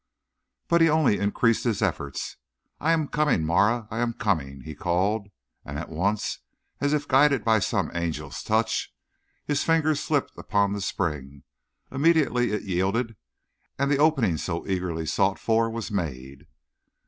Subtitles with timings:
[0.67, 2.37] But he only increased his efforts.
[2.79, 5.27] "I am coming, Marah; I am coming!" he called,
[5.63, 6.39] and at once,
[6.79, 8.91] as if guided by some angel's touch,
[9.45, 11.43] his fingers slipped upon the spring.
[11.91, 13.15] Immediately it yielded,
[13.77, 16.47] and the opening so eagerly sought for was made.